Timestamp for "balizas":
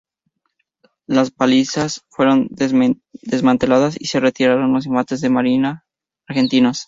1.35-2.03